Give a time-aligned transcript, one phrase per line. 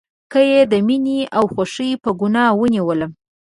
[0.31, 3.11] که یې د میینې او خوښۍ په ګناه ونیولم